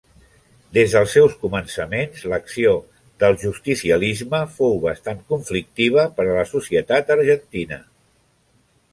Des 0.75 0.93
dels 0.93 1.11
seus 1.15 1.33
començaments 1.41 2.23
l'acció 2.31 2.71
del 3.23 3.35
justicialisme 3.43 4.39
fou 4.55 4.73
bastant 4.85 5.19
conflictiva 5.33 6.07
per 6.17 6.25
a 6.29 6.33
la 6.39 6.47
societat 6.53 7.13
argentina. 7.17 7.79